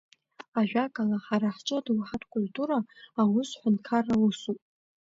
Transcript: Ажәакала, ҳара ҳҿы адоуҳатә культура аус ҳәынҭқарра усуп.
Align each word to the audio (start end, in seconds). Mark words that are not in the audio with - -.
Ажәакала, 0.59 1.17
ҳара 1.25 1.49
ҳҿы 1.55 1.75
адоуҳатә 1.79 2.27
культура 2.33 2.77
аус 3.21 3.49
ҳәынҭқарра 3.59 4.15
усуп. 4.27 4.59